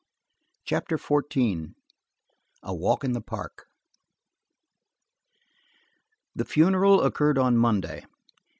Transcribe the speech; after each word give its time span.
CHAPTER 0.65 0.97
XIV 0.97 1.75
A 2.63 2.73
WALK 2.73 3.03
IN 3.03 3.11
THE 3.11 3.21
PARK 3.21 3.67
THE 6.35 6.43
funeral 6.43 7.03
occurred 7.03 7.37
on 7.37 7.55
Monday. 7.55 8.05